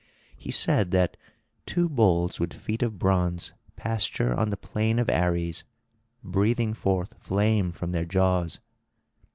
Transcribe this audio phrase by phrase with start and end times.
[0.35, 1.15] He said that
[1.67, 5.63] two bulls with feet of bronze pasture on the plain of Ares,
[6.23, 8.59] breathing forth flame from their jaws.